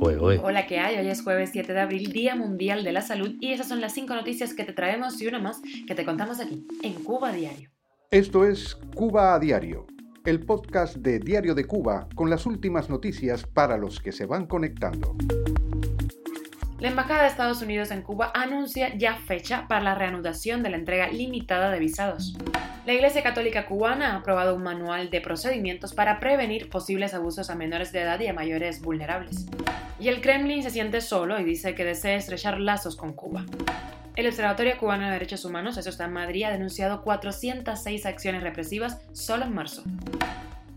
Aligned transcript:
Hola, 0.00 0.66
¿qué 0.66 0.78
hay? 0.78 0.96
Hoy 0.96 1.08
es 1.08 1.22
jueves 1.22 1.50
7 1.52 1.72
de 1.72 1.80
abril, 1.80 2.12
Día 2.12 2.36
Mundial 2.36 2.84
de 2.84 2.92
la 2.92 3.00
Salud, 3.00 3.34
y 3.40 3.52
esas 3.52 3.66
son 3.66 3.80
las 3.80 3.92
cinco 3.94 4.14
noticias 4.14 4.54
que 4.54 4.62
te 4.62 4.72
traemos 4.72 5.20
y 5.20 5.26
una 5.26 5.40
más 5.40 5.60
que 5.88 5.94
te 5.94 6.04
contamos 6.04 6.38
aquí, 6.40 6.64
en 6.82 6.94
Cuba 6.94 7.32
Diario. 7.32 7.70
Esto 8.10 8.44
es 8.44 8.76
Cuba 8.94 9.34
a 9.34 9.40
Diario, 9.40 9.86
el 10.24 10.46
podcast 10.46 10.96
de 10.98 11.18
Diario 11.18 11.54
de 11.54 11.64
Cuba 11.64 12.08
con 12.14 12.30
las 12.30 12.46
últimas 12.46 12.88
noticias 12.88 13.44
para 13.44 13.76
los 13.76 13.98
que 13.98 14.12
se 14.12 14.24
van 14.24 14.46
conectando. 14.46 15.16
La 16.78 16.88
Embajada 16.88 17.22
de 17.22 17.28
Estados 17.28 17.60
Unidos 17.60 17.90
en 17.90 18.02
Cuba 18.02 18.30
anuncia 18.36 18.96
ya 18.96 19.16
fecha 19.16 19.66
para 19.66 19.82
la 19.82 19.96
reanudación 19.96 20.62
de 20.62 20.70
la 20.70 20.76
entrega 20.76 21.08
limitada 21.08 21.72
de 21.72 21.80
visados. 21.80 22.36
La 22.86 22.92
Iglesia 22.92 23.24
Católica 23.24 23.66
Cubana 23.66 24.12
ha 24.12 24.18
aprobado 24.18 24.54
un 24.54 24.62
manual 24.62 25.10
de 25.10 25.20
procedimientos 25.20 25.92
para 25.92 26.20
prevenir 26.20 26.70
posibles 26.70 27.14
abusos 27.14 27.50
a 27.50 27.56
menores 27.56 27.90
de 27.90 28.02
edad 28.02 28.20
y 28.20 28.28
a 28.28 28.32
mayores 28.32 28.80
vulnerables. 28.80 29.46
Y 30.00 30.08
el 30.08 30.20
Kremlin 30.20 30.62
se 30.62 30.70
siente 30.70 31.00
solo 31.00 31.40
y 31.40 31.44
dice 31.44 31.74
que 31.74 31.84
desea 31.84 32.14
estrechar 32.14 32.60
lazos 32.60 32.94
con 32.94 33.12
Cuba. 33.12 33.44
El 34.14 34.26
Observatorio 34.26 34.78
Cubano 34.78 35.06
de 35.06 35.12
Derechos 35.12 35.44
Humanos, 35.44 35.76
eso 35.76 35.90
está 35.90 36.04
en 36.04 36.12
Madrid, 36.12 36.44
ha 36.44 36.50
denunciado 36.50 37.02
406 37.02 38.06
acciones 38.06 38.42
represivas 38.42 39.00
solo 39.12 39.44
en 39.44 39.54
marzo. 39.54 39.82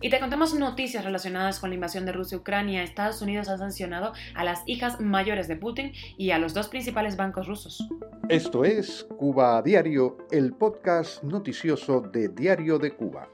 Y 0.01 0.09
te 0.09 0.19
contamos 0.19 0.55
noticias 0.55 1.05
relacionadas 1.05 1.59
con 1.59 1.69
la 1.69 1.75
invasión 1.75 2.05
de 2.07 2.11
Rusia 2.11 2.37
a 2.37 2.41
Ucrania. 2.41 2.81
Estados 2.81 3.21
Unidos 3.21 3.49
ha 3.49 3.59
sancionado 3.59 4.13
a 4.33 4.43
las 4.43 4.63
hijas 4.65 4.99
mayores 4.99 5.47
de 5.47 5.55
Putin 5.55 5.93
y 6.17 6.31
a 6.31 6.39
los 6.39 6.55
dos 6.55 6.69
principales 6.69 7.17
bancos 7.17 7.47
rusos. 7.47 7.87
Esto 8.27 8.65
es 8.65 9.05
Cuba 9.17 9.57
a 9.57 9.61
Diario, 9.61 10.17
el 10.31 10.53
podcast 10.53 11.21
noticioso 11.23 12.01
de 12.01 12.29
Diario 12.29 12.79
de 12.79 12.95
Cuba. 12.95 13.29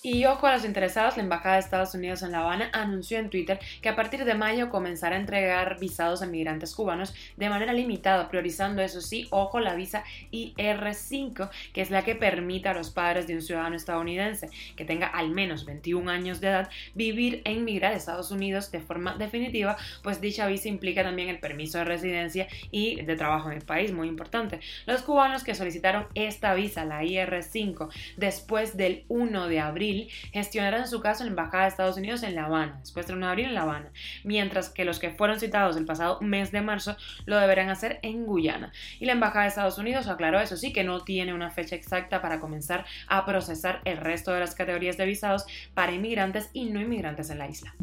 Y 0.00 0.24
ojo 0.26 0.46
a 0.46 0.52
los 0.52 0.64
interesados, 0.64 1.16
la 1.16 1.24
Embajada 1.24 1.56
de 1.56 1.60
Estados 1.60 1.92
Unidos 1.92 2.22
en 2.22 2.30
La 2.30 2.40
Habana 2.40 2.70
anunció 2.72 3.18
en 3.18 3.30
Twitter 3.30 3.58
que 3.82 3.88
a 3.88 3.96
partir 3.96 4.24
de 4.24 4.34
mayo 4.34 4.70
comenzará 4.70 5.16
a 5.16 5.18
entregar 5.18 5.80
visados 5.80 6.22
a 6.22 6.26
migrantes 6.26 6.72
cubanos 6.76 7.12
de 7.36 7.48
manera 7.48 7.72
limitada, 7.72 8.28
priorizando 8.28 8.80
eso 8.80 9.00
sí, 9.00 9.26
ojo, 9.30 9.58
la 9.58 9.74
visa 9.74 10.04
IR5, 10.30 11.50
que 11.72 11.80
es 11.80 11.90
la 11.90 12.04
que 12.04 12.14
permite 12.14 12.68
a 12.68 12.74
los 12.74 12.90
padres 12.90 13.26
de 13.26 13.34
un 13.34 13.42
ciudadano 13.42 13.74
estadounidense 13.74 14.50
que 14.76 14.84
tenga 14.84 15.08
al 15.08 15.30
menos 15.30 15.64
21 15.64 16.08
años 16.08 16.40
de 16.40 16.46
edad 16.46 16.70
vivir 16.94 17.42
e 17.44 17.52
inmigrar 17.52 17.92
a 17.92 17.96
Estados 17.96 18.30
Unidos 18.30 18.70
de 18.70 18.78
forma 18.78 19.16
definitiva, 19.16 19.76
pues 20.04 20.20
dicha 20.20 20.46
visa 20.46 20.68
implica 20.68 21.02
también 21.02 21.28
el 21.28 21.40
permiso 21.40 21.78
de 21.78 21.84
residencia 21.84 22.46
y 22.70 23.02
de 23.02 23.16
trabajo 23.16 23.50
en 23.50 23.56
el 23.56 23.64
país, 23.64 23.92
muy 23.92 24.06
importante. 24.06 24.60
Los 24.86 25.02
cubanos 25.02 25.42
que 25.42 25.56
solicitaron 25.56 26.06
esta 26.14 26.54
visa, 26.54 26.84
la 26.84 27.02
IR5, 27.02 27.88
después 28.16 28.76
del 28.76 29.04
1 29.08 29.48
de 29.48 29.58
abril, 29.58 29.87
gestionarán 30.32 30.88
su 30.88 31.00
caso 31.00 31.22
en 31.22 31.28
la 31.28 31.30
Embajada 31.32 31.64
de 31.64 31.68
Estados 31.70 31.96
Unidos 31.96 32.22
en 32.22 32.34
La 32.34 32.46
Habana, 32.46 32.78
después 32.80 33.06
de 33.06 33.14
1 33.14 33.26
de 33.26 33.30
abril 33.30 33.46
en 33.46 33.54
La 33.54 33.62
Habana, 33.62 33.90
mientras 34.24 34.70
que 34.70 34.84
los 34.84 34.98
que 34.98 35.10
fueron 35.10 35.40
citados 35.40 35.76
el 35.76 35.84
pasado 35.84 36.20
mes 36.20 36.52
de 36.52 36.60
marzo 36.60 36.96
lo 37.26 37.38
deberán 37.38 37.68
hacer 37.68 37.98
en 38.02 38.26
Guyana. 38.26 38.72
Y 39.00 39.06
la 39.06 39.12
Embajada 39.12 39.42
de 39.42 39.48
Estados 39.48 39.78
Unidos 39.78 40.08
aclaró 40.08 40.40
eso 40.40 40.56
sí 40.56 40.72
que 40.72 40.84
no 40.84 41.00
tiene 41.00 41.34
una 41.34 41.50
fecha 41.50 41.76
exacta 41.76 42.22
para 42.22 42.40
comenzar 42.40 42.84
a 43.06 43.24
procesar 43.24 43.80
el 43.84 43.96
resto 43.98 44.32
de 44.32 44.40
las 44.40 44.54
categorías 44.54 44.96
de 44.96 45.06
visados 45.06 45.44
para 45.74 45.92
inmigrantes 45.92 46.50
y 46.52 46.66
no 46.66 46.80
inmigrantes 46.80 47.30
en 47.30 47.38
la 47.38 47.48
isla. 47.48 47.74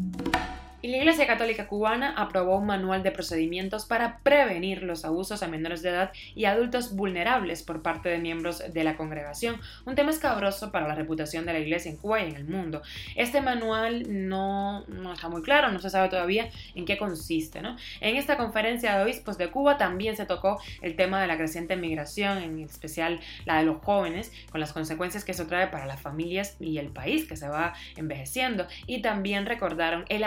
Y 0.82 0.88
la 0.88 0.98
Iglesia 0.98 1.26
Católica 1.26 1.66
Cubana 1.68 2.14
aprobó 2.16 2.58
un 2.58 2.66
manual 2.66 3.02
de 3.02 3.10
procedimientos 3.10 3.86
para 3.86 4.18
prevenir 4.18 4.82
los 4.82 5.04
abusos 5.04 5.42
a 5.42 5.48
menores 5.48 5.82
de 5.82 5.88
edad 5.88 6.12
y 6.34 6.44
adultos 6.44 6.94
vulnerables 6.94 7.62
por 7.62 7.82
parte 7.82 8.08
de 8.10 8.18
miembros 8.18 8.62
de 8.72 8.84
la 8.84 8.96
congregación, 8.96 9.58
un 9.86 9.94
tema 9.94 10.10
escabroso 10.10 10.70
para 10.72 10.86
la 10.86 10.94
reputación 10.94 11.46
de 11.46 11.54
la 11.54 11.58
Iglesia 11.60 11.90
en 11.90 11.96
Cuba 11.96 12.22
y 12.22 12.30
en 12.30 12.36
el 12.36 12.44
mundo. 12.44 12.82
Este 13.14 13.40
manual 13.40 14.04
no, 14.28 14.84
no 14.86 15.14
está 15.14 15.28
muy 15.28 15.42
claro, 15.42 15.72
no 15.72 15.78
se 15.78 15.88
sabe 15.88 16.08
todavía 16.08 16.50
en 16.74 16.84
qué 16.84 16.98
consiste. 16.98 17.62
¿no? 17.62 17.76
En 18.00 18.16
esta 18.16 18.36
conferencia 18.36 18.96
de 18.96 19.04
obispos 19.04 19.38
de 19.38 19.48
Cuba 19.48 19.78
también 19.78 20.16
se 20.16 20.26
tocó 20.26 20.60
el 20.82 20.94
tema 20.94 21.20
de 21.20 21.26
la 21.26 21.38
creciente 21.38 21.76
migración, 21.76 22.38
en 22.38 22.60
especial 22.60 23.20
la 23.46 23.58
de 23.58 23.64
los 23.64 23.82
jóvenes, 23.82 24.30
con 24.50 24.60
las 24.60 24.72
consecuencias 24.72 25.24
que 25.24 25.32
eso 25.32 25.46
trae 25.46 25.68
para 25.68 25.86
las 25.86 26.00
familias 26.00 26.56
y 26.60 26.78
el 26.78 26.88
país 26.88 27.26
que 27.26 27.36
se 27.36 27.48
va 27.48 27.74
envejeciendo, 27.96 28.66
y 28.86 29.00
también 29.02 29.46
recordaron 29.46 30.04
el 30.08 30.22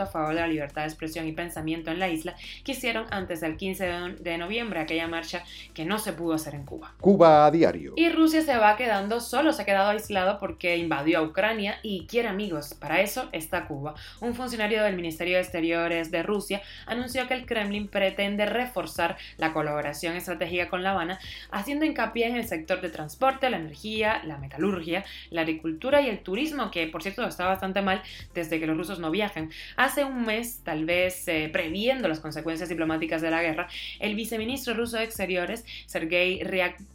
a 0.00 0.06
favor 0.06 0.34
de 0.34 0.40
la 0.40 0.46
libertad 0.46 0.82
de 0.82 0.88
expresión 0.88 1.26
y 1.26 1.32
pensamiento 1.32 1.90
en 1.90 1.98
la 1.98 2.08
isla 2.08 2.34
que 2.64 2.72
hicieron 2.72 3.06
antes 3.10 3.40
del 3.40 3.56
15 3.56 3.84
de 4.20 4.38
noviembre, 4.38 4.80
aquella 4.80 5.08
marcha 5.08 5.44
que 5.74 5.84
no 5.84 5.98
se 5.98 6.12
pudo 6.12 6.34
hacer 6.34 6.54
en 6.54 6.64
Cuba. 6.64 6.94
Cuba 7.00 7.46
a 7.46 7.50
diario. 7.50 7.92
Y 7.96 8.08
Rusia 8.08 8.42
se 8.42 8.56
va 8.56 8.76
quedando 8.76 9.20
solo, 9.20 9.52
se 9.52 9.62
ha 9.62 9.64
quedado 9.64 9.90
aislado 9.90 10.38
porque 10.38 10.76
invadió 10.76 11.18
a 11.18 11.22
Ucrania 11.22 11.78
y 11.82 12.06
quiere 12.06 12.28
amigos. 12.28 12.74
Para 12.74 13.00
eso 13.00 13.28
está 13.32 13.66
Cuba. 13.66 13.94
Un 14.20 14.34
funcionario 14.34 14.82
del 14.82 14.96
Ministerio 14.96 15.36
de 15.36 15.42
Exteriores 15.42 16.10
de 16.10 16.22
Rusia 16.22 16.62
anunció 16.86 17.26
que 17.28 17.34
el 17.34 17.46
Kremlin 17.46 17.88
pretende 17.88 18.46
reforzar 18.46 19.16
la 19.36 19.52
colaboración 19.52 20.16
estratégica 20.16 20.68
con 20.68 20.82
La 20.82 20.92
Habana, 20.92 21.18
haciendo 21.50 21.84
hincapié 21.84 22.26
en 22.26 22.36
el 22.36 22.46
sector 22.46 22.80
de 22.80 22.90
transporte, 22.90 23.50
la 23.50 23.58
energía, 23.58 24.22
la 24.24 24.38
metalurgia, 24.38 25.04
la 25.30 25.42
agricultura 25.42 26.00
y 26.00 26.08
el 26.08 26.20
turismo, 26.20 26.70
que 26.70 26.86
por 26.86 27.02
cierto 27.02 27.26
está 27.26 27.46
bastante 27.46 27.82
mal 27.82 28.02
desde 28.34 28.60
que 28.60 28.66
los 28.66 28.76
rusos 28.76 28.98
no 28.98 29.10
viajan. 29.10 29.50
Hace 29.82 30.04
un 30.04 30.24
mes, 30.24 30.60
tal 30.62 30.84
vez 30.84 31.26
eh, 31.26 31.50
previendo 31.52 32.06
las 32.06 32.20
consecuencias 32.20 32.68
diplomáticas 32.68 33.20
de 33.20 33.32
la 33.32 33.42
guerra, 33.42 33.66
el 33.98 34.14
viceministro 34.14 34.74
ruso 34.74 34.96
de 34.96 35.02
Exteriores, 35.02 35.64
Sergei 35.86 36.40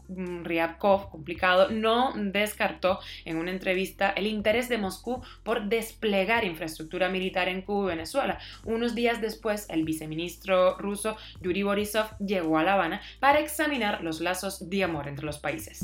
mm, 0.07 0.45
Ryabkov, 0.45 1.09
complicado, 1.09 1.69
no 1.69 2.13
descartó 2.15 2.99
en 3.25 3.35
una 3.35 3.51
entrevista 3.51 4.11
el 4.11 4.25
interés 4.25 4.69
de 4.69 4.77
Moscú 4.77 5.21
por 5.43 5.67
desplegar 5.67 6.45
infraestructura 6.45 7.09
militar 7.09 7.49
en 7.49 7.61
Cuba 7.61 7.91
y 7.91 7.95
Venezuela. 7.97 8.39
Unos 8.63 8.95
días 8.95 9.19
después, 9.19 9.65
el 9.69 9.83
viceministro 9.83 10.77
ruso 10.77 11.17
Yuri 11.41 11.63
Borisov 11.63 12.17
llegó 12.19 12.57
a 12.57 12.63
La 12.63 12.75
Habana 12.75 13.01
para 13.19 13.39
examinar 13.39 14.01
los 14.01 14.21
lazos 14.21 14.69
de 14.69 14.85
amor 14.85 15.09
entre 15.09 15.25
los 15.25 15.39
países. 15.39 15.81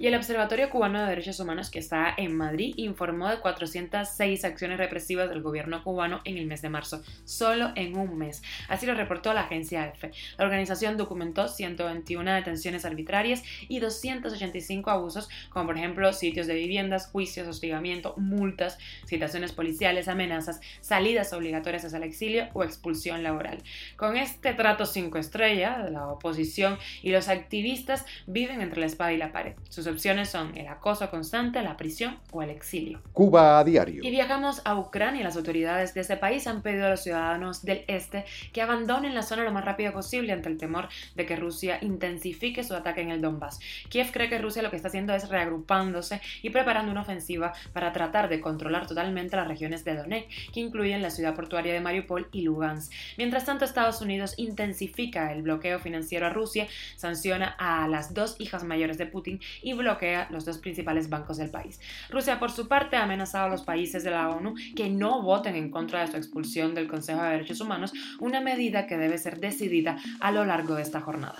Y 0.00 0.06
el 0.06 0.14
Observatorio 0.14 0.70
Cubano 0.70 1.02
de 1.02 1.10
Derechos 1.10 1.40
Humanos, 1.40 1.68
que 1.68 1.78
está 1.78 2.14
en 2.16 2.34
Madrid, 2.34 2.72
informó 2.78 3.28
de 3.28 3.38
406 3.38 4.46
acciones 4.46 4.78
represivas 4.78 5.28
del 5.28 5.42
gobierno 5.42 5.84
cubano 5.84 6.22
en 6.24 6.38
el 6.38 6.46
mes 6.46 6.62
de 6.62 6.70
marzo, 6.70 7.02
solo 7.26 7.72
en 7.76 7.94
un 7.98 8.16
mes. 8.16 8.42
Así 8.68 8.86
lo 8.86 8.94
reportó 8.94 9.34
la 9.34 9.42
agencia 9.42 9.86
EFE. 9.86 10.12
La 10.38 10.46
organización 10.46 10.96
documentó 10.96 11.48
121 11.48 12.32
detenciones 12.32 12.86
arbitrarias 12.86 13.42
y 13.68 13.80
285 13.80 14.90
abusos, 14.90 15.28
como 15.50 15.66
por 15.66 15.76
ejemplo 15.76 16.10
sitios 16.14 16.46
de 16.46 16.54
viviendas, 16.54 17.08
juicios, 17.08 17.46
hostigamiento, 17.46 18.14
multas, 18.16 18.78
citaciones 19.04 19.52
policiales, 19.52 20.08
amenazas, 20.08 20.62
salidas 20.80 21.34
obligatorias 21.34 21.84
hacia 21.84 21.98
el 21.98 22.04
exilio 22.04 22.48
o 22.54 22.64
expulsión 22.64 23.22
laboral. 23.22 23.62
Con 23.96 24.16
este 24.16 24.54
trato 24.54 24.86
cinco 24.86 25.18
estrellas, 25.18 25.90
la 25.90 26.06
oposición 26.08 26.78
y 27.02 27.10
los 27.10 27.28
activistas 27.28 28.06
viven 28.26 28.62
entre 28.62 28.80
la 28.80 28.86
espada 28.86 29.12
y 29.12 29.18
la 29.18 29.30
pared. 29.30 29.56
Sus 29.68 29.89
opciones 29.90 30.30
son 30.30 30.56
el 30.56 30.68
acoso 30.68 31.10
constante, 31.10 31.62
la 31.62 31.76
prisión 31.76 32.18
o 32.32 32.42
el 32.42 32.50
exilio. 32.50 33.00
Cuba 33.12 33.58
a 33.58 33.64
diario. 33.64 34.02
Y 34.04 34.10
viajamos 34.10 34.62
a 34.64 34.76
Ucrania. 34.76 35.24
Las 35.24 35.36
autoridades 35.36 35.94
de 35.94 36.00
ese 36.00 36.16
país 36.16 36.46
han 36.46 36.62
pedido 36.62 36.86
a 36.86 36.90
los 36.90 37.02
ciudadanos 37.02 37.64
del 37.64 37.84
este 37.88 38.24
que 38.52 38.62
abandonen 38.62 39.14
la 39.14 39.22
zona 39.22 39.44
lo 39.44 39.52
más 39.52 39.64
rápido 39.64 39.92
posible 39.92 40.32
ante 40.32 40.48
el 40.48 40.58
temor 40.58 40.88
de 41.14 41.26
que 41.26 41.36
Rusia 41.36 41.78
intensifique 41.82 42.64
su 42.64 42.74
ataque 42.74 43.00
en 43.02 43.10
el 43.10 43.20
Donbass. 43.20 43.60
Kiev 43.88 44.12
cree 44.12 44.28
que 44.28 44.38
Rusia 44.38 44.62
lo 44.62 44.70
que 44.70 44.76
está 44.76 44.88
haciendo 44.88 45.14
es 45.14 45.28
reagrupándose 45.28 46.20
y 46.42 46.50
preparando 46.50 46.92
una 46.92 47.02
ofensiva 47.02 47.52
para 47.72 47.92
tratar 47.92 48.28
de 48.28 48.40
controlar 48.40 48.86
totalmente 48.86 49.36
las 49.36 49.48
regiones 49.48 49.84
de 49.84 49.96
Donetsk, 49.96 50.52
que 50.52 50.60
incluyen 50.60 51.02
la 51.02 51.10
ciudad 51.10 51.34
portuaria 51.34 51.72
de 51.72 51.80
Mariupol 51.80 52.28
y 52.32 52.42
Lugansk. 52.42 52.92
Mientras 53.16 53.44
tanto, 53.44 53.64
Estados 53.64 54.00
Unidos 54.00 54.34
intensifica 54.36 55.32
el 55.32 55.42
bloqueo 55.42 55.78
financiero 55.78 56.26
a 56.26 56.30
Rusia, 56.30 56.68
sanciona 56.96 57.54
a 57.58 57.88
las 57.88 58.14
dos 58.14 58.36
hijas 58.38 58.64
mayores 58.64 58.98
de 58.98 59.06
Putin 59.06 59.40
y 59.62 59.72
bloquea 59.80 60.28
los 60.30 60.44
dos 60.44 60.58
principales 60.58 61.10
bancos 61.10 61.36
del 61.36 61.50
país. 61.50 61.80
Rusia, 62.08 62.38
por 62.38 62.50
su 62.50 62.68
parte, 62.68 62.96
ha 62.96 63.02
amenazado 63.02 63.46
a 63.46 63.48
los 63.48 63.62
países 63.62 64.04
de 64.04 64.10
la 64.10 64.30
ONU 64.30 64.54
que 64.76 64.88
no 64.88 65.22
voten 65.22 65.56
en 65.56 65.70
contra 65.70 66.00
de 66.00 66.06
su 66.06 66.16
expulsión 66.16 66.74
del 66.74 66.88
Consejo 66.88 67.22
de 67.22 67.30
Derechos 67.30 67.60
Humanos, 67.60 67.92
una 68.20 68.40
medida 68.40 68.86
que 68.86 68.96
debe 68.96 69.18
ser 69.18 69.40
decidida 69.40 69.96
a 70.20 70.30
lo 70.32 70.44
largo 70.44 70.74
de 70.74 70.82
esta 70.82 71.00
jornada. 71.00 71.36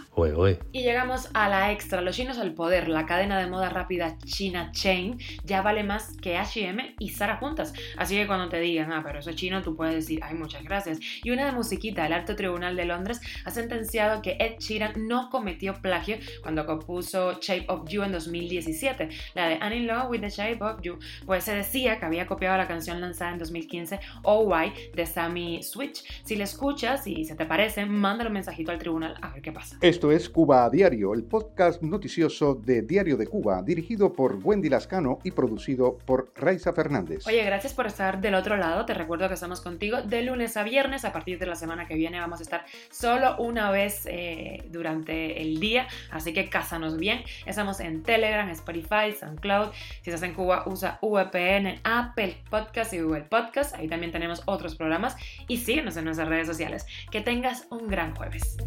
Y 0.73 0.83
llegamos 0.83 1.31
a 1.35 1.49
la 1.49 1.73
extra, 1.73 2.01
los 2.01 2.17
chinos 2.17 2.39
al 2.39 2.53
poder, 2.55 2.89
la 2.89 3.07
cadena 3.07 3.39
de 3.39 3.47
moda 3.47 3.69
rápida 3.69 4.17
China 4.25 4.71
Chain 4.73 5.19
ya 5.45 5.63
vale 5.63 5.83
más 5.83 6.17
que 6.21 6.37
H&M 6.37 6.97
y 6.99 7.09
Zara 7.11 7.37
juntas, 7.37 7.73
así 7.97 8.17
que 8.17 8.27
cuando 8.27 8.49
te 8.49 8.61
digan, 8.61 8.93
ah, 8.93 9.03
pero 9.05 9.21
eso 9.21 9.31
es 9.31 9.37
chino, 9.37 9.63
tú 9.63 9.77
puedes 9.77 9.95
decir, 9.95 10.21
ay, 10.23 10.35
muchas 10.35 10.65
gracias. 10.65 10.99
Y 11.23 11.31
una 11.31 11.47
de 11.47 11.53
musiquita, 11.53 12.07
el 12.07 12.13
Alto 12.13 12.37
Tribunal 12.37 12.77
de 12.77 12.85
Londres 12.85 13.21
ha 13.45 13.51
sentenciado 13.51 14.23
que 14.23 14.37
Ed 14.39 14.59
Sheeran 14.59 15.07
no 15.07 15.31
cometió 15.31 15.75
plagio 15.81 16.19
cuando 16.43 16.67
compuso 16.67 17.39
Shape 17.41 17.67
of 17.69 17.89
You 17.89 18.03
en 18.03 18.13
2000 18.13 18.30
2017, 18.31 19.09
la 19.35 19.49
de 19.49 19.55
I'm 19.57 19.73
in 19.73 19.87
Love 19.87 20.11
with 20.11 20.21
the 20.21 20.29
Shape 20.29 20.63
of 20.63 20.81
You, 20.83 20.99
pues 21.27 21.45
se 21.45 21.55
decía 21.55 21.99
que 21.99 22.07
había 22.07 22.27
copiado 22.27 22.57
la 22.57 22.69
canción 22.69 23.01
lanzada 23.01 23.33
en 23.33 23.39
2015 23.39 24.01
OY 24.23 24.73
de 24.95 25.07
Sammy 25.07 25.63
Switch. 25.63 26.05
Si 26.25 26.37
la 26.37 26.45
escuchas 26.45 27.07
y 27.07 27.25
se 27.25 27.35
te 27.35 27.47
parece, 27.47 27.87
mándale 27.87 28.29
un 28.29 28.35
mensajito 28.35 28.71
al 28.71 28.79
tribunal 28.79 29.17
a 29.21 29.31
ver 29.31 29.43
qué 29.43 29.53
pasa. 29.53 29.77
Esto 29.81 30.13
es 30.13 30.29
Cuba 30.29 30.65
a 30.65 30.71
Diario, 30.71 31.13
el 31.15 31.25
podcast 31.25 31.83
noticioso 31.83 32.55
de 32.55 32.83
Diario 32.83 33.17
de 33.17 33.27
Cuba, 33.27 33.63
dirigido 33.63 34.13
por 34.13 34.39
Wendy 34.43 34.69
Lascano 34.69 35.19
y 35.25 35.33
producido 35.33 35.99
por 35.99 36.33
Raiza 36.37 36.73
Fernández. 36.73 37.27
Oye, 37.27 37.45
gracias 37.45 37.75
por 37.75 37.87
estar 37.87 38.21
del 38.21 38.35
otro 38.35 38.57
lado. 38.57 38.87
Te 38.87 38.95
recuerdo 38.95 39.29
que 39.29 39.35
estamos 39.35 39.61
contigo 39.61 40.03
de 40.03 40.23
lunes 40.23 40.57
a 40.57 40.63
viernes. 40.63 41.05
A 41.05 41.13
partir 41.13 41.39
de 41.39 41.47
la 41.47 41.55
semana 41.55 41.87
que 41.87 41.95
viene 41.95 42.21
vamos 42.21 42.41
a 42.41 42.43
estar 42.43 42.65
solo 42.91 43.37
una 43.39 43.71
vez 43.71 44.07
eh, 44.07 44.65
durante 44.71 45.41
el 45.43 45.61
día, 45.61 45.89
así 46.11 46.33
que 46.33 46.49
cásanos 46.49 46.97
bien. 46.99 47.23
Estamos 47.47 47.81
en 47.81 48.03
Telegram, 48.21 48.49
Spotify, 48.51 49.13
SoundCloud. 49.19 49.71
Si 50.03 50.11
estás 50.11 50.23
en 50.23 50.35
Cuba, 50.35 50.65
usa 50.67 50.99
VPN, 51.01 51.81
Apple 51.85 52.37
Podcast 52.51 52.93
y 52.93 53.01
Google 53.01 53.23
Podcast. 53.23 53.75
Ahí 53.75 53.89
también 53.89 54.13
tenemos 54.13 54.43
otros 54.45 54.75
programas 54.75 55.17
y 55.49 55.57
síguenos 55.57 55.97
en 55.97 56.05
nuestras 56.05 56.29
redes 56.29 56.47
sociales. 56.47 56.87
Que 57.11 57.23
tengas 57.23 57.67
un 57.71 57.89
gran 57.89 58.15
jueves. 58.15 58.59